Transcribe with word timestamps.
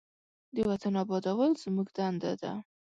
د 0.55 0.57
وطن 0.69 0.93
آبادول 1.03 1.51
زموږ 1.63 1.87
دنده 1.97 2.31
ده. 2.41 2.53